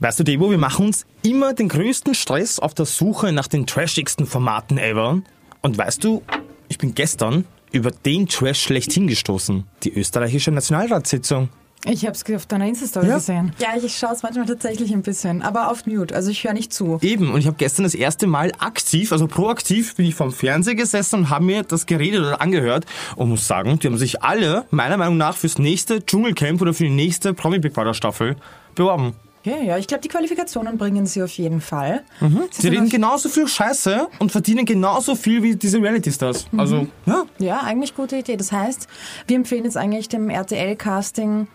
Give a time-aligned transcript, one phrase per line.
[0.00, 3.66] Weißt du, Debo, wir machen uns immer den größten Stress auf der Suche nach den
[3.66, 5.20] trashigsten Formaten ever.
[5.60, 6.22] Und weißt du,
[6.68, 9.64] ich bin gestern über den Trash schlechthin gestoßen.
[9.82, 11.48] Die österreichische Nationalratssitzung.
[11.84, 13.14] Ich habe es auf deiner Insta-Story Ja.
[13.16, 13.52] gesehen.
[13.58, 16.14] Ja, ich schaue es manchmal tatsächlich ein bisschen, aber auf Mute.
[16.14, 16.98] Also ich höre nicht zu.
[17.02, 20.74] Eben, und ich habe gestern das erste Mal aktiv, also proaktiv, bin ich vom Fernseher
[20.74, 22.84] gesessen und habe mir das geredet oder angehört
[23.16, 26.84] und muss sagen, die haben sich alle, meiner Meinung nach, fürs nächste Dschungelcamp oder für
[26.84, 28.36] die nächste Promi Big Brother Staffel
[28.74, 29.14] beworben.
[29.48, 32.02] Okay, ja, ich glaube, die Qualifikationen bringen sie auf jeden Fall.
[32.50, 36.46] Sie reden genauso viel Scheiße und verdienen genauso viel wie diese Reality-Stars.
[36.56, 37.24] Also, ja.
[37.38, 38.36] Ja, eigentlich gute Idee.
[38.36, 38.88] Das heißt,
[39.26, 41.46] wir empfehlen jetzt eigentlich dem RTL-Casting,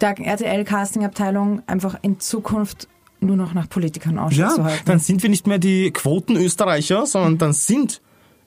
[0.00, 2.88] der RTL-Casting-Abteilung einfach in Zukunft
[3.20, 4.82] nur noch nach Politikern Ausschau Ja, zu halten.
[4.86, 8.00] dann sind wir nicht mehr die Quoten-Österreicher, sondern dann sind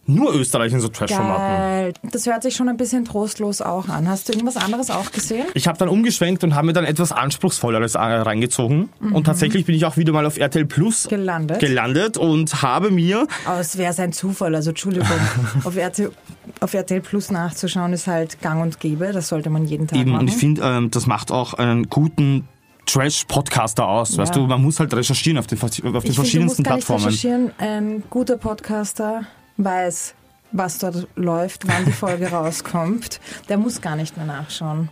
[0.06, 1.94] nur Österreicher in so Trash-Formaten.
[2.12, 4.08] Das hört sich schon ein bisschen trostlos auch an.
[4.10, 5.46] Hast du irgendwas anderes auch gesehen?
[5.54, 8.90] Ich habe dann umgeschwenkt und habe mir dann etwas Anspruchsvolleres äh, reingezogen.
[9.00, 11.60] Und tatsächlich bin ich auch wieder mal auf RTL Plus Gelandet.
[11.60, 15.08] gelandet und habe mir Aber es wäre sein Zufall, also Entschuldigung.
[15.64, 16.12] auf, RTL,
[16.60, 19.12] auf RTL Plus nachzuschauen ist halt gang und gäbe.
[19.14, 20.22] Das sollte man jeden Tag eben, machen.
[20.24, 22.48] und ich finde, ähm, das macht auch einen guten
[22.86, 24.18] Trash-Podcaster aus.
[24.18, 24.42] Weißt Ja.
[24.42, 26.76] du, man muss halt recherchieren auf den, auf den ich finde, du verschiedensten musst gar
[26.76, 27.06] nicht Plattformen.
[27.06, 27.52] recherchieren.
[27.58, 29.22] Ein guter Podcaster
[29.58, 30.14] weiß,
[30.52, 33.20] was dort läuft, wann die Folge rauskommt.
[33.50, 34.90] Der muss gar nicht mehr nachschauen.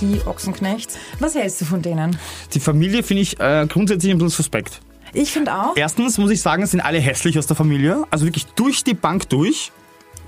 [0.00, 0.96] Die Ochsenknechts.
[1.18, 2.16] Was hältst du von denen?
[2.54, 4.80] Die Familie finde ich äh, grundsätzlich ein bisschen suspekt.
[5.12, 5.76] Ich finde auch.
[5.76, 8.04] Erstens muss ich sagen, sind alle hässlich aus der Familie.
[8.10, 9.72] Also wirklich durch die Bank durch.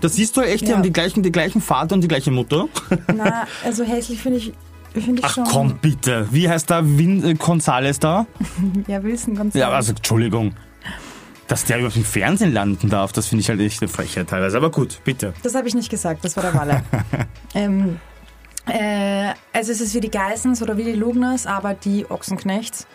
[0.00, 0.74] Das siehst du echt, die Ja.
[0.76, 2.66] haben die gleichen, die gleichen Vater und die gleiche Mutter.
[3.14, 4.52] Na, also hässlich finde ich,
[4.94, 5.44] finde ich Ach schon.
[5.44, 6.26] komm bitte.
[6.30, 8.26] Wie heißt der Vin äh, Gonzales da?
[8.86, 9.58] Ja, Wilson González.
[9.58, 10.54] Ja, also Entschuldigung.
[11.48, 14.56] Dass der überhaupt im Fernsehen landen darf, das finde ich halt echt eine Frechheit teilweise.
[14.56, 15.34] Aber gut, bitte.
[15.42, 16.82] Das habe ich nicht gesagt, das war der Walle.
[17.54, 17.98] ähm,
[18.66, 22.86] äh, also es ist wie die Geissens oder wie die Lugners, aber die Ochsenknechts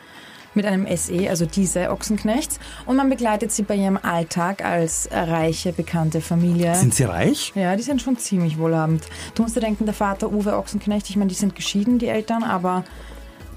[0.56, 2.60] mit einem SE, also diese Ochsenknechts.
[2.86, 6.76] Und man begleitet sie bei ihrem Alltag als reiche, bekannte Familie.
[6.76, 7.52] Sind sie reich?
[7.56, 9.04] ja, die sind schon ziemlich wohlhabend.
[9.36, 12.44] Du musst dir denken, der Vater Uwe Ochsenknecht, ich meine, die sind geschieden, die Eltern,
[12.44, 12.84] aber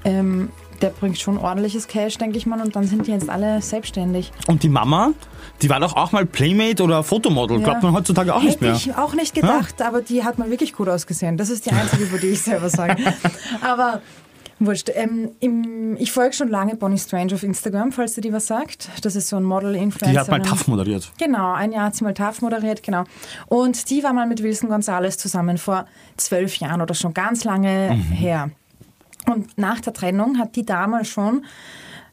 [0.04, 0.50] ähm,
[0.80, 4.30] der bringt schon ordentliches Cash, denke ich mal, und dann sind die jetzt alle selbstständig.
[4.46, 5.12] Und die Mama,
[5.62, 7.58] die war doch auch mal Playmate oder Fotomodel.
[7.58, 7.64] Ja.
[7.64, 8.74] Glaubt man heutzutage auch nicht Hätte mehr.
[8.74, 11.36] ich auch nicht gedacht, aber die hat mal wirklich gut ausgesehen.
[11.36, 12.96] Das ist die einzige, über die ich selber sage.
[13.60, 14.02] aber
[14.60, 14.90] wurscht.
[14.94, 18.88] Ähm, im, ich folge schon lange Bonnie Strange auf Instagram, falls dir die was sagt.
[19.02, 20.12] Das ist so ein Model-Influencer.
[20.12, 21.10] Die hat mal TAF moderiert.
[21.18, 23.04] Genau, ein Jahr hat sie mal TAF moderiert, genau.
[23.46, 25.86] Und die war mal mit Wilson Gonzalez zusammen vor
[26.16, 28.50] zwölf Jahren oder schon ganz lange her.
[29.26, 31.44] Und nach der Trennung hat die damals schon,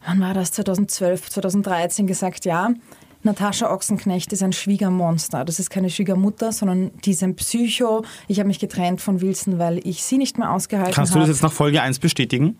[0.05, 2.69] wann war das, 2012, 2013 gesagt, ja,
[3.25, 5.43] Natascha Ochsenknecht ist ein Schwiegermonster.
[5.43, 8.05] Das ist keine Schwiegermutter, sondern die ist ein Psycho.
[8.27, 11.27] Ich habe mich getrennt von Wilson, weil ich sie nicht mehr ausgehalten Kannst du habe.
[11.27, 12.59] das jetzt nach Folge 1 bestätigen?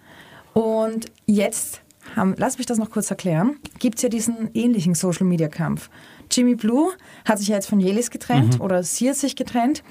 [0.54, 1.82] Und jetzt,
[2.16, 5.90] haben, lass mich das noch kurz erklären, gibt es ja diesen ähnlichen Social-Media-Kampf.
[6.32, 6.92] Jimmy Blue
[7.26, 9.84] hat sich ja jetzt von Jelis getrennt oder sie hat sich getrennt,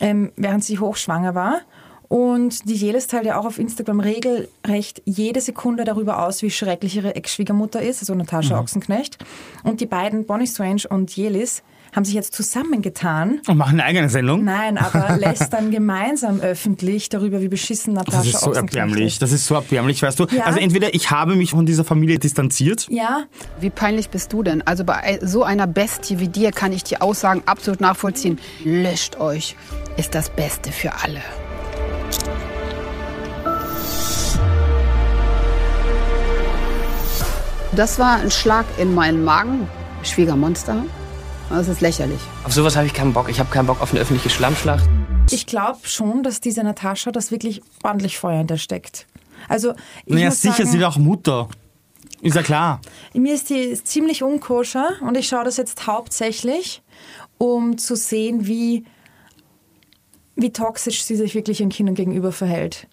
[0.00, 1.60] ähm, während sie hochschwanger war.
[2.08, 6.96] Und die Jelis teilt ja auch auf Instagram regelrecht jede Sekunde darüber aus, wie schrecklich
[6.96, 9.18] ihre Ex-Schwiegermutter ist, also Natascha Ochsenknecht.
[9.62, 11.62] Und die beiden, Bonnie Strange und Jelis,
[11.94, 13.40] haben sich jetzt zusammengetan.
[13.46, 14.44] Und machen eine eigene Sendung?
[14.44, 19.06] Nein, aber lästern gemeinsam öffentlich darüber, wie beschissen Natascha Das ist so Ochsenknecht erbärmlich.
[19.14, 19.22] ist.
[19.22, 20.26] Das ist so erbärmlich, weißt du.
[20.26, 20.44] Ja.
[20.44, 22.86] Also entweder ich habe mich von dieser Familie distanziert.
[22.90, 23.24] Ja,
[23.60, 24.62] Wie peinlich bist du denn?
[24.66, 28.40] Also bei so einer Bestie wie dir kann ich die Aussagen absolut nachvollziehen.
[28.64, 29.54] Löscht euch.
[29.96, 31.20] Ist das Beste für alle.
[37.76, 39.68] Das war ein Schlag in meinen Magen.
[40.04, 40.84] Schwiegermonster.
[41.50, 42.20] Das ist lächerlich.
[42.44, 43.28] Auf sowas habe ich keinen Bock.
[43.28, 44.88] Ich habe keinen Bock auf eine öffentliche Schlammschlacht.
[45.32, 49.08] Ich glaube schon, dass diese Natascha das wirklich ordentlich Feuer hintersteckt.
[49.48, 49.72] Also,
[50.06, 51.48] ich Naja, muss sicher, sagen, sie ist auch Mutter.
[52.20, 52.80] Ist ja klar.
[53.12, 56.80] mir ist die ziemlich unkoscher und ich schaue das jetzt hauptsächlich,
[57.38, 58.84] um zu sehen, wie,
[60.36, 62.86] wie toxisch sie sich wirklich ihren Kindern gegenüber verhält.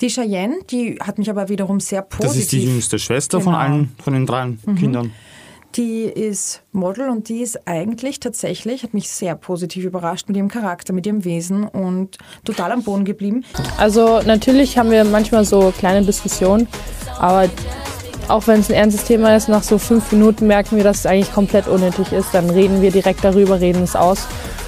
[0.00, 2.26] Die Cheyenne, die hat mich aber wiederum sehr positiv.
[2.28, 3.64] Das ist die jüngste Schwester von Genau.
[3.64, 5.12] allen, von den drei Kindern.
[5.76, 10.46] Die ist Model und die ist eigentlich tatsächlich, hat mich sehr positiv überrascht mit ihrem
[10.48, 13.44] Charakter, mit ihrem Wesen und total am Boden geblieben.
[13.76, 16.68] Also natürlich haben wir manchmal so kleine Diskussionen,
[17.18, 17.48] aber
[18.28, 21.06] auch wenn es ein ernstes Thema ist, nach so fünf Minuten merken wir, dass es
[21.06, 22.32] eigentlich komplett unnötig ist.
[22.32, 24.26] Dann reden wir direkt darüber, reden es aus.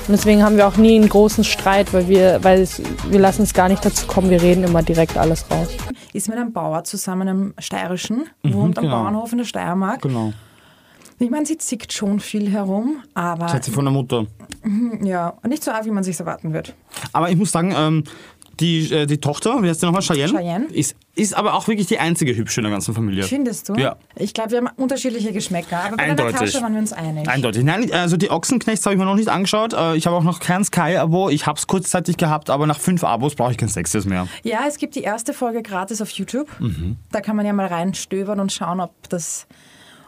[0.08, 3.42] Und deswegen haben wir auch nie einen großen Streit, weil wir, weil es, wir lassen
[3.42, 5.68] es gar nicht dazu kommen, wir reden immer direkt alles raus.
[6.12, 9.02] Ist mit einem Bauer zusammen, einem steirischen, wohnt am genau.
[9.02, 10.02] Bauernhof in der Steiermark.
[10.02, 10.32] Genau.
[11.18, 14.26] Ich meine, sie zickt schon viel herum, aber Das hat sie von der Mutter.
[15.02, 16.74] Ja, und nicht so arg, wie man sich erwarten wird.
[17.12, 18.04] Aber ich muss sagen, ähm,
[18.60, 20.02] die, äh, die Tochter, wie heißt die nochmal?
[20.02, 20.32] Cheyenne?
[20.32, 20.66] Cheyenne.
[20.66, 23.22] Ist, ist aber auch wirklich die einzige hübsche in der ganzen Familie.
[23.24, 23.74] Findest du?
[23.74, 23.96] Ja.
[24.16, 26.34] Ich glaube, wir haben unterschiedliche Geschmäcker, aber bei der Eindeutig.
[26.34, 27.28] Natascha waren wir uns einig.
[27.28, 27.64] Eindeutig.
[27.64, 29.72] Nein, also die Ochsenknechts habe ich mir noch nicht angeschaut.
[29.72, 31.30] Äh, Ich habe auch noch kein Sky-Abo.
[31.30, 34.28] Ich habe es kurzzeitig gehabt, aber nach fünf Abos brauche ich kein Sechstes mehr.
[34.42, 36.48] Ja, es gibt die erste Folge gratis auf YouTube.
[36.60, 36.96] Mhm.
[37.12, 39.46] Da kann man ja mal reinstöbern und schauen, ob das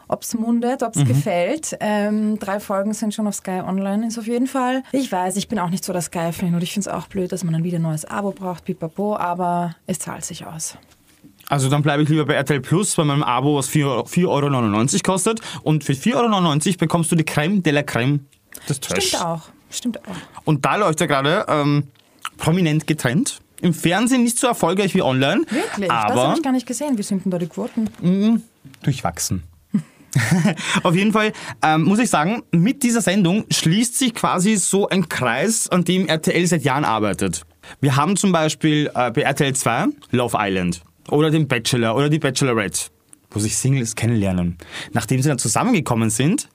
[0.09, 0.87] ob es mundet, Mhm.
[0.87, 1.77] ob es gefällt.
[1.79, 4.83] Ähm, drei Folgen sind schon auf Sky Online, ist auf jeden Fall.
[4.91, 7.31] Ich weiß, ich bin auch nicht so der Sky-Fan und ich finde es auch blöd,
[7.31, 10.77] dass man dann wieder ein neues Abo braucht, pipapo, aber es zahlt sich aus.
[11.47, 15.41] Also dann bleibe ich lieber bei RTL Plus, bei meinem Abo, was 4,99 Euro kostet.
[15.63, 18.19] Und für 4,99 Euro bekommst du die Creme de la Creme
[18.67, 19.07] des Trash.
[19.07, 19.41] Stimmt auch.
[19.71, 20.43] Stimmt auch.
[20.43, 21.83] Und da läuft er gerade ähm,
[22.37, 23.41] prominent getrennt.
[23.61, 25.41] Im Fernsehen nicht so erfolgreich wie online.
[25.49, 25.87] Wirklich?
[25.89, 26.97] das Aber habe ich gar nicht gesehen.
[26.97, 27.89] Wie sind denn da die Quoten?
[28.83, 29.43] durchwachsen.
[30.83, 31.33] Auf jeden Fall
[31.63, 36.07] ähm, muss ich sagen, mit dieser Sendung schließt sich quasi so ein Kreis, an dem
[36.07, 37.43] RTL seit Jahren arbeitet.
[37.81, 42.19] Wir haben zum Beispiel äh, bei RTL 2 Love Island oder den Bachelor oder die
[42.19, 42.89] Bachelorette,
[43.31, 44.57] wo sich Singles kennenlernen.
[44.93, 46.49] Nachdem sie dann zusammengekommen sind,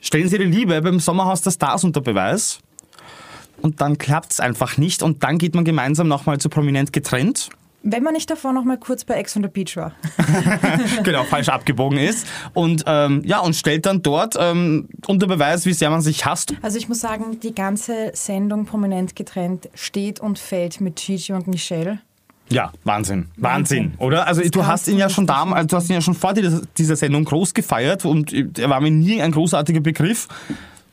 [0.00, 2.60] stellen sie ihre Liebe beim Sommerhaus der Stars unter Beweis.
[3.60, 7.50] Und dann klappt es einfach nicht und dann geht man gemeinsam nochmal zu prominent getrennt.
[7.84, 9.92] Wenn man nicht davor noch mal kurz bei Ex on the Beach war.
[11.02, 12.26] genau, falsch abgebogen ist.
[12.54, 16.54] Und ähm, ja, und stellt dann dort ähm, unter Beweis, wie sehr man sich hasst.
[16.62, 21.48] Also ich muss sagen, die ganze Sendung prominent getrennt steht und fällt mit Gigi und
[21.48, 21.98] Michelle.
[22.50, 23.28] Ja, Wahnsinn.
[23.36, 23.94] Wahnsinn, Wahnsinn.
[23.98, 24.26] oder?
[24.26, 26.34] Also du kannst hast du ihn ja schon damals, du hast ihn ja schon vor
[26.34, 30.28] dieser, Sendung groß gefeiert und er war mir nie ein großartiger Begriff.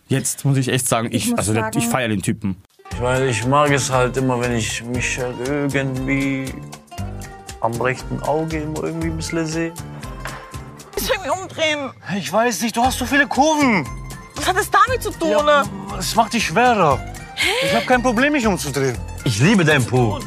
[0.08, 2.56] Jetzt muss ich echt sagen, ich, Ich also sagen- ich feiere den Typen.
[3.00, 6.54] Weil ich mag es halt immer, wenn ich Michelle irgendwie
[7.62, 9.74] am rechten Auge immer irgendwie ein bisschen sehe.
[10.98, 11.92] Ich will mich umdrehen.
[12.18, 13.88] Ich weiß nicht, du hast so viele Kurven.
[14.36, 15.30] Was hat das damit zu tun?
[15.30, 15.64] Ja,
[15.98, 17.00] es macht dich schwerer.
[17.64, 18.98] Ich habe kein Problem, mich umzudrehen.
[19.24, 20.20] Ich liebe dein Po.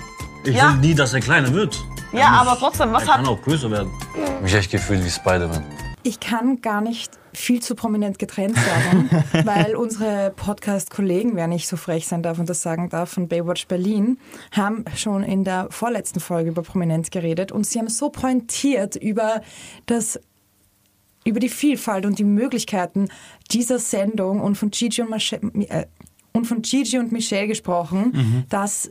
[0.44, 0.72] Ich Ja.
[0.72, 1.82] will nie, dass er kleiner wird.
[2.12, 3.28] Ja, aber trotzdem, was Er kann hat...
[3.28, 3.90] auch größer werden.
[4.42, 5.64] Mich echt gefühlt wie Spider-Man.
[6.02, 9.10] Ich kann gar nicht viel zu prominent getrennt sagen,
[9.46, 13.66] weil unsere Podcast-Kollegen, wer nicht so frech sein darf und das sagen darf, von Baywatch
[13.66, 14.18] Berlin,
[14.50, 19.42] haben schon in der vorletzten Folge über prominent geredet und sie haben so pointiert über
[19.86, 20.20] das
[21.24, 23.08] über die Vielfalt und die Möglichkeiten
[23.52, 25.86] dieser Sendung und von Gigi und, Masche, äh,
[26.32, 28.90] und, von Gigi und Michelle gesprochen, dass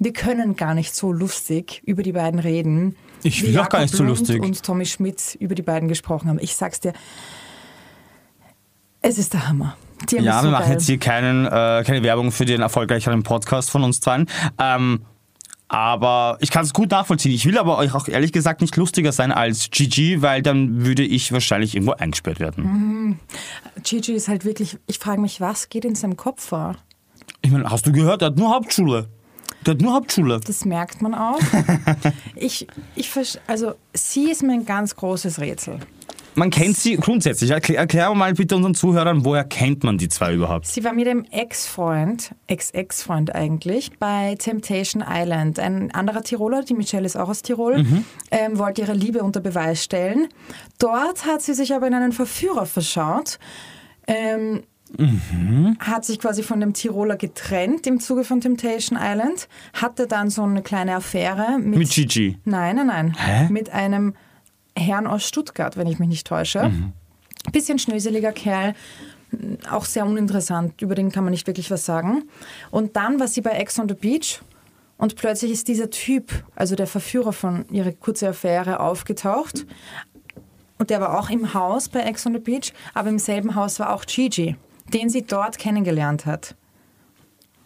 [0.00, 2.96] wir können gar nicht so lustig über die beiden reden.
[3.22, 4.42] Ich will auch gar nicht so lustig.
[4.42, 6.38] Und Tommy Schmidt über die beiden gesprochen haben.
[6.40, 6.92] Ich sag's dir,
[9.04, 9.76] es ist der Hammer.
[10.10, 13.84] Die Ja, wir machen jetzt hier keinen, äh, keine Werbung für den erfolgreicheren Podcast von
[13.84, 14.24] uns zwei.
[14.58, 15.02] Ähm,
[15.68, 17.32] aber ich kann es gut nachvollziehen.
[17.32, 21.02] Ich will aber euch auch ehrlich gesagt nicht lustiger sein als Gigi, weil dann würde
[21.02, 23.18] ich wahrscheinlich irgendwo eingesperrt werden.
[23.82, 26.76] Gigi ist halt wirklich, ich frage mich, was geht in seinem Kopf vor?
[27.42, 28.22] Ich meine, hast du gehört?
[28.22, 29.08] Der hat nur Hauptschule.
[29.66, 30.40] Der hat nur Hauptschule.
[30.40, 31.40] Das merkt man auch.
[32.36, 33.10] ich, ich,
[33.46, 35.80] also sie ist mir ein ganz großes Rätsel.
[36.36, 37.50] Man kennt sie grundsätzlich.
[37.50, 40.66] Erklär, erklär mal bitte unseren Zuhörern, woher kennt man die zwei überhaupt?
[40.66, 45.58] Sie war mit dem Ex-Freund, Ex-Ex-Freund eigentlich, bei Temptation Island.
[45.58, 47.84] Ein anderer Tiroler, die Michelle ist auch aus Tirol,
[48.30, 50.28] ähm, wollte ihre Liebe unter Beweis stellen.
[50.78, 53.38] Dort hat sie sich aber in einen Verführer verschaut.
[54.06, 54.62] Ähm,
[55.80, 60.42] Hat sich quasi von dem Tiroler getrennt im Zuge von Temptation Island, hatte dann so
[60.42, 62.38] eine kleine Affäre mit, Mit Gigi.
[62.44, 63.16] Nein, nein, nein.
[63.16, 63.48] Hä?
[63.50, 64.14] Mit einem
[64.76, 66.72] Herrn aus Stuttgart, wenn ich mich nicht täusche.
[67.52, 68.74] Bisschen schnöseliger Kerl,
[69.70, 72.24] auch sehr uninteressant, über den kann man nicht wirklich was sagen.
[72.70, 74.40] Und dann war sie bei Ex on the Beach
[74.96, 79.66] und plötzlich ist dieser Typ, also der Verführer von ihrer kurzen Affäre, aufgetaucht.
[80.78, 83.78] Und der war auch im Haus bei Ex on the Beach, aber im selben Haus
[83.78, 84.56] war auch Gigi,
[84.92, 86.54] den sie dort kennengelernt hat.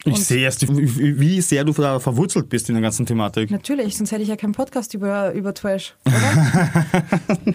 [0.04, 3.50] Ich sehe erst, wie sehr du da verwurzelt bist in der ganzen Thematik.
[3.50, 6.84] Natürlich, sonst hätte ich ja keinen Podcast über, über Trash, oder?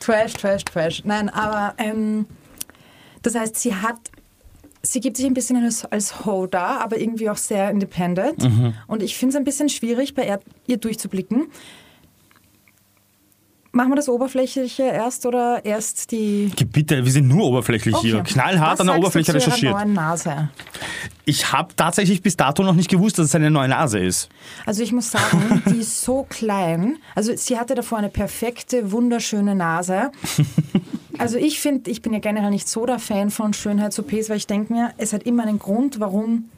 [0.00, 1.02] Trash, Trash, Trash.
[1.04, 2.26] Nein, aber ähm,
[3.22, 3.96] das heißt, sie hat,
[4.82, 8.48] sie gibt sich ein bisschen als, als Ho da, aber irgendwie auch sehr independent.
[8.86, 11.48] Und ich finde es ein bisschen schwierig, bei ihr, ihr durchzublicken.
[13.70, 16.50] Machen wir das Oberflächliche erst oder erst die...
[16.72, 18.18] Bitte, wir sind nur oberflächlich hier.
[18.18, 18.32] Okay.
[18.32, 19.86] Knallhart Was an der Oberfläche recherchiert.
[19.86, 20.48] Nase?
[21.28, 24.30] Ich habe tatsächlich bis dato noch nicht gewusst, dass es eine neue Nase ist.
[24.64, 26.96] Also ich muss sagen, die ist so klein.
[27.14, 30.10] Also sie hatte davor eine perfekte, wunderschöne Nase.
[31.20, 34.46] Also ich finde, ich bin ja generell nicht so der Fan von Schönheits-OPs, weil ich
[34.46, 36.48] denke mir, es hat immer einen Grund, warum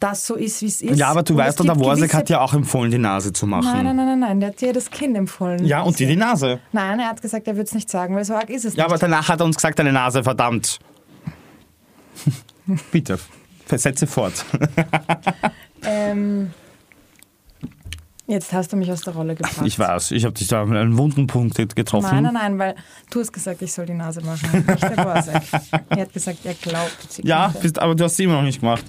[0.00, 0.98] das so ist, wie es ist.
[0.98, 3.66] Ja, aber du Und weißt, der Worsek hat ja auch empfohlen, die Nase zu machen.
[3.70, 5.66] Nein, nein, nein, nein, nein, der hat dir das Kind empfohlen.
[5.66, 6.60] Ja, und dir die Nase.
[6.72, 8.84] Nein, er hat gesagt, er würde es nicht sagen, weil so arg ist es Ja,
[8.84, 8.92] nicht.
[8.92, 10.78] aber danach hat er uns gesagt, deine Nase, verdammt.
[12.90, 13.18] Bitte,
[13.66, 14.44] versetze fort.
[15.88, 16.50] Ähm,
[18.26, 19.64] jetzt hast du mich aus der Rolle gebracht.
[19.64, 22.08] Ich weiß, ich habe dich da mit einem wunden Punkt getroffen.
[22.10, 22.74] Nein, nein, nein, weil
[23.10, 25.42] du hast gesagt, ich soll die Nase machen, nicht der Borsek.
[25.90, 28.58] er hat gesagt, er glaubt, sie Ja, bist, aber du hast sie immer noch nicht
[28.60, 28.84] gemacht.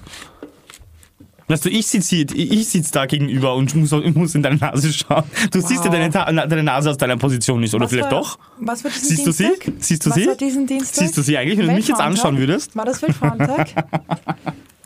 [1.48, 4.92] Weißt du, ich sitze hier, ich sitz da gegenüber und muss, muss in deine Nase
[4.92, 5.24] schauen.
[5.50, 8.38] Du siehst ja deine, deine Nase aus deiner Position nicht, oder Was vielleicht war, doch?
[8.60, 9.44] Was war diesen Siehst du sie?
[9.44, 9.72] Dienstag?
[9.78, 10.36] Siehst du was sie?
[10.66, 11.04] Dienstag?
[11.04, 12.76] Siehst du sie eigentlich, wenn du mich jetzt anschauen würdest?
[12.76, 13.68] War das Weltfrauentag?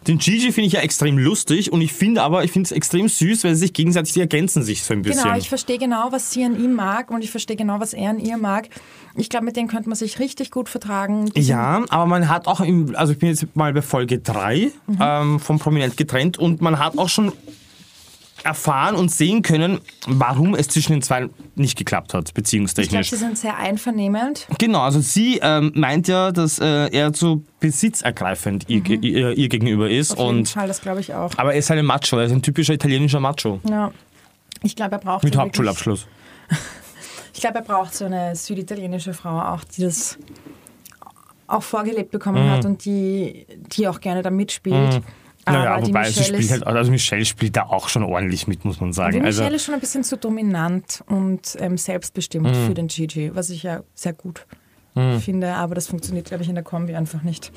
[0.09, 3.09] Den Gigi finde ich ja extrem lustig und ich finde aber, ich finde es extrem
[3.09, 5.23] süß, weil sie sich gegenseitig, die ergänzen sich so ein bisschen.
[5.23, 8.11] genau, ich verstehe genau, was sie an ihm mag und ich verstehe genau, was er
[8.11, 8.68] an ihr mag.
[9.16, 11.30] Ich glaube, mit denen könnte man sich richtig gut vertragen.
[11.37, 14.99] Ja, aber man hat auch, im, also ich bin jetzt mal bei Folge 3 Mhm.
[15.00, 17.32] ähm, vom Prominent getrennt und man hat auch schon
[18.44, 23.11] erfahren und sehen können, warum es zwischen den zwei nicht geklappt hat, Ich glaube, beziehungstechnisch.
[23.11, 24.46] sie sind sehr einvernehmend.
[24.58, 29.49] Genau, also sie ähm, meint ja, dass äh, er zu besitzergreifend ihr, ge- ihr, ihr
[29.49, 30.12] gegenüber ist.
[30.12, 30.18] Mhm.
[30.18, 31.30] Auf jeden Und, Fall, das glaube ich auch.
[31.37, 33.61] aber er ist halt ein Macho, er ist ein typischer italienischer Macho.
[33.68, 33.92] Ja.
[34.62, 36.06] Ich glaube, er braucht Mit Hauptschulabschluss.
[37.34, 40.18] Ich glaube, er braucht so eine süditalienische Frau auch, die das
[41.46, 42.50] auch vorgelebt bekommen Mhm.
[42.50, 45.00] hat und die, die auch gerne da mitspielt.
[45.46, 48.46] Naja, die wobei sie Michelle spielt ist, halt, also Michelle spielt da auch schon ordentlich
[48.46, 49.25] mit, muss man die sagen.
[49.25, 52.66] Also, Michelle ist schon ein bisschen zu dominant und ähm, selbstbestimmt Mhm.
[52.66, 54.46] für den Gigi, was ich ja sehr gut
[55.20, 57.50] finde, aber das funktioniert, glaube ich, in der Kombi einfach nicht.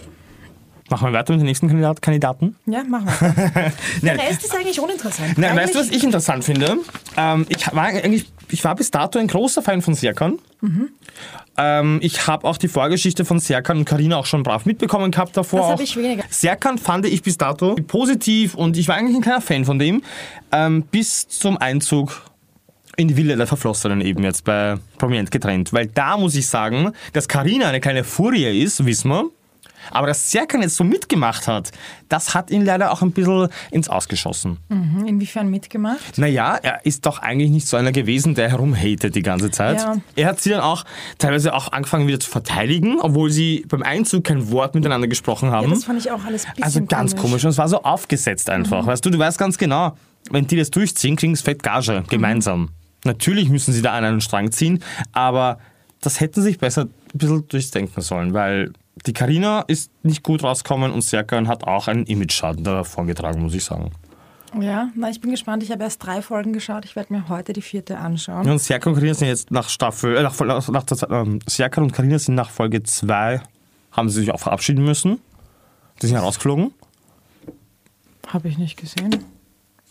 [0.90, 2.56] Machen wir weiter mit den nächsten Kandidat, Kandidaten.
[2.66, 3.72] Ja, machen wir.
[4.04, 5.38] Der Rest ist eigentlich uninteressant.
[5.38, 6.78] Nein, eigentlich, weißt du, was ich interessant finde?
[7.18, 10.40] Ähm, ich, war eigentlich, ich war bis dato ein großer Fan von Serkan.
[10.62, 10.90] Mhm.
[11.58, 15.36] Ähm, ich habe auch die Vorgeschichte von Serkan und Karina auch schon brav mitbekommen gehabt
[15.38, 15.62] davor.
[15.62, 16.24] Das habe ich weniger.
[16.30, 20.04] Serkan fand ich bis dato positiv und ich war eigentlich ein kleiner Fan von dem,
[20.52, 22.22] ähm, bis zum Einzug
[22.98, 25.74] in die Villa der Verflossenen eben jetzt bei Prominent getrennt.
[25.74, 29.26] Weil da muss ich sagen, dass Karina eine kleine Furie ist, wissen wir.
[29.92, 31.72] Aber dass Serkan jetzt so mitgemacht hat,
[32.10, 34.58] das hat ihn leider auch ein bisschen ins Ausgeschossen.
[34.70, 36.18] Mhm, Inwiefern mitgemacht?
[36.18, 39.78] Naja, er ist doch eigentlich nicht so einer gewesen, der herumhatet die ganze Zeit.
[39.78, 39.98] Ja.
[40.16, 40.86] Er hat sie dann auch
[41.18, 45.70] teilweise auch angefangen wieder zu verteidigen, obwohl sie beim Einzug kein Wort miteinander gesprochen haben.
[45.70, 47.44] Ja, das fand ich auch alles bisschen also ganz komisch.
[47.44, 48.86] Und es war so aufgesetzt einfach.
[48.86, 49.96] Weißt du, du weißt ganz genau,
[50.32, 52.70] wenn die das durchziehen, kriegen sie fett Gage gemeinsam.
[53.04, 55.60] Natürlich müssen sie da an einen Strang ziehen, aber
[56.02, 58.74] das hätten sie sich besser ein bisschen durchdenken sollen, weil
[59.06, 63.54] die Karina ist nicht gut rausgekommen und Serkan hat auch einen Image-Schaden davon getragen, muss
[63.54, 63.92] ich sagen.
[64.60, 65.64] Ja, na, ich bin gespannt.
[65.64, 66.86] Ich habe erst drei Folgen geschaut.
[66.86, 68.50] Ich werde mir heute die vierte anschauen.
[68.50, 71.92] Und Serkan und Karina sind jetzt nach Staffel, äh, nach, nach, nach ähm, Serkan und
[71.92, 73.42] Karina sind nach Folge 2,
[73.92, 75.20] haben sie sich auch verabschieden müssen.
[76.02, 76.74] Die sind rausgeflogen.
[78.28, 79.24] Habe ich nicht gesehen.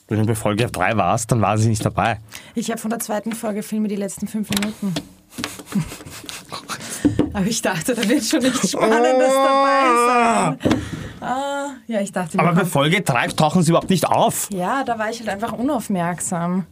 [0.08, 2.20] Wenn du bei Folge 3 warst, dann waren sie nicht dabei.
[2.54, 4.94] Ich habe von der zweiten Folge Filme die letzten fünf Minuten.
[7.34, 10.80] Aber ich dachte, da wird schon nichts Spannendes dabei sein.
[11.20, 14.48] Ah, ja, ich dachte, Aber Folge 3 tauchen sie überhaupt nicht auf.
[14.52, 16.64] ja, da war ich halt einfach unaufmerksam.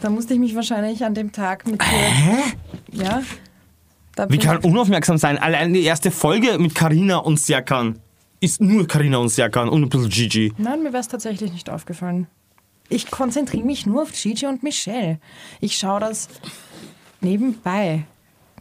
[0.00, 2.36] Da musste ich mich wahrscheinlich an dem Tag mit Hä?
[2.92, 3.22] Ja.
[4.28, 5.36] Wie kann unaufmerksam sein?
[5.38, 7.98] Allein die erste Folge mit Karina und Serkan
[8.40, 10.52] ist nur Karina und Serkan und ein bisschen Gigi.
[10.56, 12.26] Nein, mir wäre es tatsächlich nicht aufgefallen.
[12.88, 15.18] Ich konzentriere mich nur auf Gigi und Michelle.
[15.60, 16.28] Ich schaue das
[17.20, 18.04] nebenbei,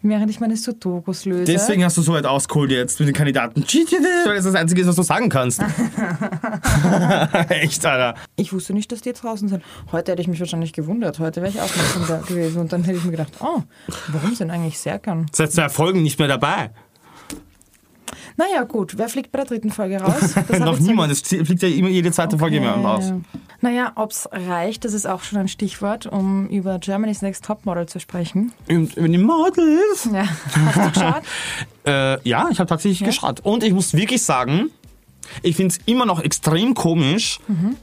[0.10, 1.46] während ich meine Sudokus löse.
[1.46, 3.64] Deswegen hast du so weit ausgeholt jetzt mit den Kandidaten.
[3.66, 3.96] Gigi,
[4.26, 5.62] weil das das Einzige ist, was du sagen kannst.
[7.50, 8.16] Echt, Alter.
[8.36, 9.64] Ich wusste nicht, dass die jetzt draußen sind.
[9.92, 11.20] Heute hätte ich mich wahrscheinlich gewundert.
[11.20, 12.62] Heute wäre ich aufmerksam da gewesen.
[12.62, 13.62] Und dann hätte ich mir gedacht, oh,
[14.08, 15.26] warum sind eigentlich Serkan?
[15.32, 16.72] Seit zwei Folgen nicht mehr dabei.
[18.38, 18.98] Naja, gut.
[18.98, 20.36] Wer fliegt bei der dritten Folge raus?
[20.60, 21.12] Noch niemand.
[21.12, 22.66] Es fliegt ja immer jede zweite Folge Okay.
[22.66, 23.14] jemand raus.
[23.62, 27.86] Naja, ob es reicht, das ist auch schon ein Stichwort, um über Germany's Next Topmodel
[27.88, 28.52] zu sprechen.
[28.70, 30.10] Und wenn die Models.
[30.12, 30.26] Ja,
[30.66, 31.24] hast du geschaut?
[31.88, 33.42] Äh, ja, ich habe tatsächlich geschaut.
[33.42, 34.72] Und ich muss wirklich sagen,
[35.44, 37.76] ich finde es immer noch extrem komisch, Mhm.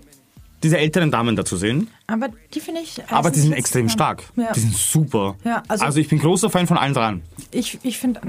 [0.62, 1.88] Diese älteren Damen da zu sehen.
[2.06, 3.00] Aber die finde ich.
[3.10, 4.22] Aber die sind extrem stark.
[4.36, 4.52] Ja.
[4.52, 5.36] Die sind super.
[5.44, 7.22] Ja, also- also ich bin großer Fan von allen dran.
[7.50, 8.20] Ich, ich finde,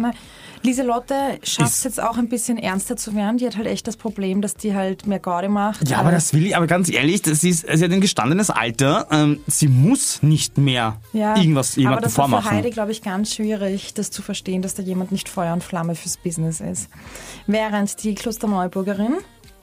[0.61, 1.13] Lieselotte
[1.43, 3.37] schafft es Ist- jetzt auch ein bisschen ernster zu werden.
[3.37, 5.89] Die hat halt echt das Problem, dass die halt mehr Garde macht.
[5.89, 9.07] Ja, aber das will ich, aber ganz ehrlich, das ist, sie hat ein gestandenes Alter.
[9.11, 12.57] Ähm, sie muss nicht mehr ja, irgendwas aber jemandem das war für vormachen.
[12.57, 15.95] Heidi, glaube ich, ganz schwierig, das zu verstehen, dass da jemand nicht Feuer und Flamme
[15.95, 16.87] fürs Business ist.
[17.45, 19.15] Während die Klosterneuburgerin,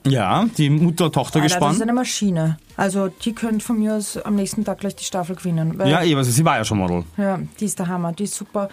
[0.05, 2.57] Ja, die Mutter-Tochter Alter, das ist eine Maschine.
[2.75, 5.79] Also die könnte von mir aus am nächsten Tag gleich die Staffel gewinnen.
[5.85, 7.03] Ja, eben, also sie war ja schon Model.
[7.17, 8.11] Ja, die ist der Hammer.
[8.11, 8.69] Die ist super.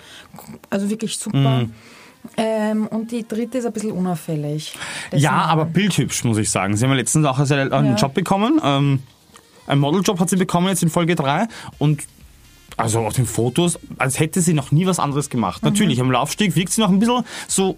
[0.70, 1.38] Also wirklich super.
[1.64, 1.72] Mhm.
[2.36, 4.74] Ähm, und die dritte ist ein bisschen unauffällig.
[5.12, 6.76] Ja, aber bildhübsch, muss ich sagen.
[6.76, 7.94] Sie haben ja letztens auch einen Ja.
[7.94, 8.60] Job bekommen.
[8.62, 9.02] Ähm,
[9.66, 11.46] einen Modeljob hat sie bekommen jetzt in Folge 3.
[11.78, 12.02] Und
[12.76, 15.62] also auf den Fotos, als hätte sie noch nie was anderes gemacht.
[15.62, 15.70] Mhm.
[15.70, 17.76] Natürlich, am Laufsteg wirkt sie noch ein bisschen so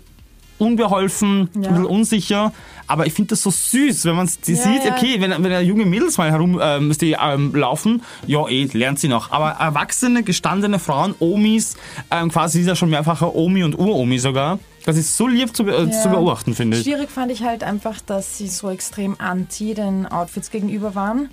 [0.60, 1.70] unbeholfen, ein Ja.
[1.70, 2.52] bisschen unsicher.
[2.86, 5.84] Aber ich finde das so süß, wenn man die Ja, sieht, okay, wenn, wenn junge
[5.84, 9.30] Mädels mal herum ähm, die, ähm, laufen, ja, eh, lernt sie noch.
[9.30, 11.76] Aber erwachsene, gestandene Frauen, Omis,
[12.10, 15.64] ähm, quasi sie ja schon mehrfacher Omi und Uromi sogar, das ist so lieb zu,
[15.64, 16.14] be äh, zu Ja.
[16.14, 16.82] beobachten, finde ich.
[16.84, 21.28] Schwierig fand ich halt einfach, dass sie so extrem anti den Outfits gegenüber waren,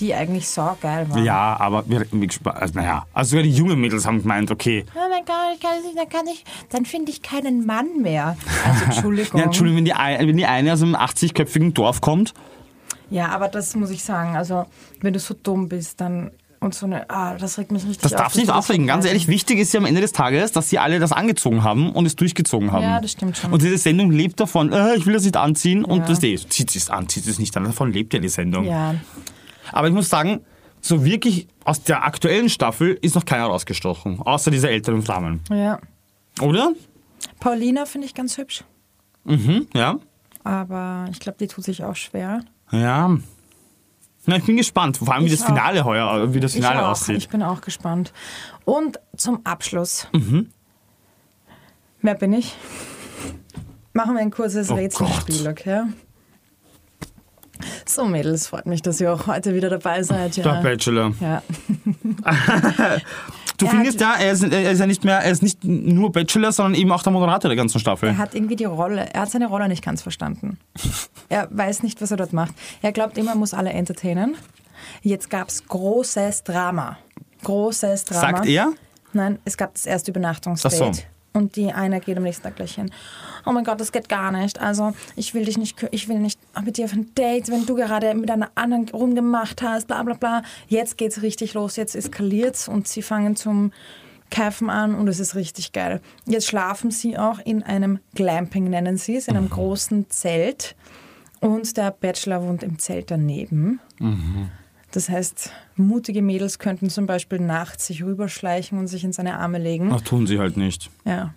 [0.00, 1.24] die eigentlich so geil waren.
[1.24, 2.04] Ja, aber wir,
[2.44, 5.82] also, naja, also sogar die jungen Mädels haben gemeint, okay, Oh mein Gott, ich kann
[5.82, 8.36] nicht, dann kann ich, dann finde ich keinen Mann mehr.
[8.66, 9.38] Also Entschuldigung.
[9.40, 12.34] ja, Entschuldigung, wenn die, ein, wenn die eine aus einem 80-köpfigen Dorf kommt,
[13.10, 14.36] Ja, aber das muss ich sagen.
[14.36, 14.66] Also
[15.00, 18.14] wenn du so dumm bist, dann und so eine, ah, das regt mich richtig Das
[18.14, 18.18] auf.
[18.18, 18.86] darf dass nicht die das aufregen.
[18.86, 21.92] Ganz ehrlich, wichtig ist ja am Ende des Tages, dass sie alle das angezogen haben
[21.92, 22.82] und es durchgezogen haben.
[22.82, 23.52] Ja, das stimmt schon.
[23.52, 26.06] Und diese Sendung lebt davon, äh, ich will das nicht anziehen und Ja.
[26.06, 27.64] das eh, zieht es an, zieht es nicht an.
[27.64, 28.64] Davon lebt ja die Sendung.
[28.64, 28.94] Ja,
[29.74, 30.40] Aber ich muss sagen,
[30.80, 35.40] so wirklich aus der aktuellen Staffel ist noch keiner rausgestochen, außer diese älteren Damen.
[35.50, 35.78] ja.
[36.40, 36.72] Oder?
[37.40, 38.64] Paulina finde ich ganz hübsch,
[39.24, 39.98] Mhm, ja.
[40.44, 42.40] aber ich glaube, die tut sich auch schwer.
[42.70, 43.16] Ja.
[44.26, 45.46] Na, ich bin gespannt, vor allem wie Ich das auch.
[45.48, 46.90] Finale heuer, wie das Finale ich auch.
[46.90, 47.16] aussieht.
[47.18, 48.12] Ich bin auch gespannt.
[48.64, 50.06] Und zum Abschluss.
[50.12, 50.50] Mhm.
[52.02, 52.54] Wer bin ich?
[53.92, 55.82] Machen wir ein kurzes Oh Rätselspiel, okay?
[57.86, 60.36] So, Mädels, freut mich, dass ihr auch heute wieder dabei seid.
[60.36, 60.60] Der Ja.
[60.60, 61.12] Bachelor.
[61.20, 61.42] ja.
[63.56, 66.10] Du Er findest ja, er ist, er ist ja nicht mehr, er ist nicht nur
[66.10, 68.08] Bachelor, sondern eben auch der Moderator der ganzen Staffel.
[68.08, 70.58] Er hat irgendwie die Rolle, er hat seine Rolle nicht ganz verstanden.
[71.30, 72.52] Er weiß nicht, was er dort macht.
[72.82, 74.36] Er glaubt immer, er muss alle entertainen.
[75.02, 76.98] Jetzt gab es großes Drama.
[77.44, 78.20] Großes Drama.
[78.20, 78.72] Sagt er?
[79.14, 80.74] Nein, es gab das erste Übernachtungsdate.
[80.90, 81.02] Ach so.
[81.36, 82.92] Und die eine geht am nächsten Tag gleich hin.
[83.44, 84.60] Oh mein Gott, das geht gar nicht.
[84.60, 87.74] Also, ich will dich nicht, ich will nicht mit dir auf ein Date, wenn du
[87.74, 90.42] gerade mit einer anderen rumgemacht hast, bla bla bla.
[90.68, 93.72] Jetzt geht's richtig los, jetzt eskaliert's und sie fangen zum
[94.30, 96.00] Keifen an und es ist richtig geil.
[96.24, 100.76] Jetzt schlafen sie auch in einem Glamping, nennen sie es, in einem großen Zelt.
[101.40, 103.80] Und der Bachelor wohnt im Zelt daneben.
[104.94, 109.58] Das heißt, mutige Mädels könnten zum Beispiel nachts sich rüberschleichen und sich in seine Arme
[109.58, 109.90] legen.
[109.92, 110.88] Ach, tun sie halt nicht.
[111.04, 111.34] Ja.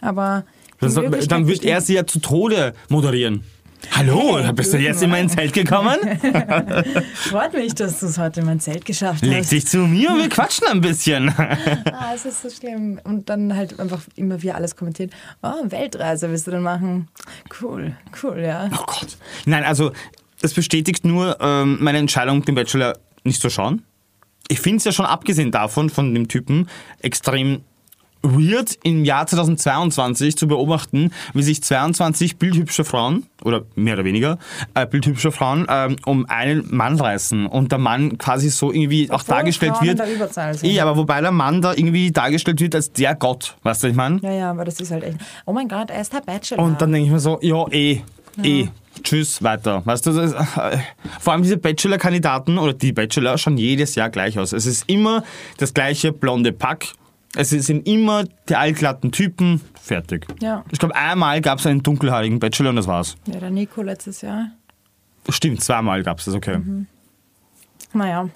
[0.00, 0.44] Aber
[0.78, 3.42] Das, dann wird er sie ja zu Tode moderieren.
[3.90, 5.96] Hallo, Hey, bist du jetzt in mein Zelt gekommen?
[7.14, 9.50] Freut mich, dass du es heute in mein Zelt geschafft Leg hast.
[9.50, 11.34] dich zu mir und wir quatschen ein bisschen.
[11.92, 13.00] Ah, es ist so schlimm.
[13.02, 15.10] Und dann halt einfach immer wieder alles kommentieren.
[15.42, 17.08] Oh, Weltreise willst du dann machen?
[17.60, 18.68] Cool, cool, ja.
[18.72, 19.16] Oh Gott.
[19.46, 19.90] Nein, also
[20.42, 23.82] das bestätigt nur ähm, meine Entscheidung, den Bachelor nicht zu schauen.
[24.48, 26.68] Ich finde es ja schon abgesehen davon, von dem Typen,
[27.00, 27.62] extrem
[28.22, 34.38] weird im Jahr 2022 zu beobachten, wie sich 22 bildhübsche Frauen, oder mehr oder weniger,
[34.74, 39.22] äh, bildhübsche Frauen ähm, um einen Mann reißen und der Mann quasi so irgendwie auch
[39.22, 40.00] Obwohl dargestellt Frauen wird.
[40.00, 40.70] in der Überzahl sind.
[40.70, 43.90] Ja, aber wobei der Mann da irgendwie dargestellt wird als der Gott, weißt du, was
[43.90, 44.20] ich meine?
[44.22, 45.18] Ja, ja, aber das ist halt echt.
[45.44, 46.62] Oh mein Gott, er ist der Bachelor.
[46.62, 48.02] Und dann denke ich mir so, ja, eh,
[48.42, 48.68] eh,
[49.02, 49.82] tschüss, weiter.
[49.84, 50.78] Weißt du, ist, äh,
[51.20, 54.52] vor allem diese Bachelor-Kandidaten oder die Bachelor schauen jedes Jahr gleich aus.
[54.52, 55.22] Es ist immer
[55.58, 56.88] das gleiche blonde Pack.
[57.34, 59.60] Es sind immer die allglatten Typen.
[59.80, 60.26] Fertig.
[60.40, 60.64] Ja.
[60.70, 63.16] Ich glaube, einmal gab es einen dunkelhaarigen Bachelor und das war's.
[63.26, 64.48] ja, der Nico letztes Jahr.
[65.28, 66.58] Stimmt, zweimal gab es das, okay.
[67.94, 68.28] Naja,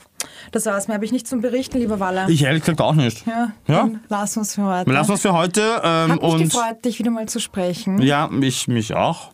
[0.53, 0.87] das war's.
[0.89, 2.29] Mehr habe ich nicht zum Berichten, lieber Waller.
[2.29, 3.27] Ich ehrlich gesagt auch nicht.
[3.27, 3.89] ja, Ja?
[4.09, 4.91] lassen wir's für heute.
[4.91, 5.61] Lassen uns für heute.
[5.83, 8.01] Ähm, Hat mich und gefreut, dich wieder mal zu sprechen.
[8.03, 9.31] ja, mich, mich auch.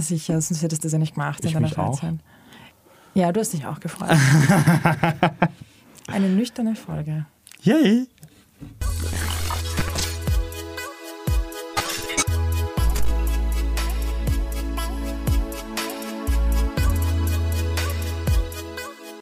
[0.00, 2.14] Sicher, sonst hättest du das ja nicht gemacht ich in deiner Freizeit.
[3.14, 4.10] Ja, du hast dich auch gefreut.
[6.06, 7.26] Eine nüchterne Folge.
[7.62, 8.06] Yay!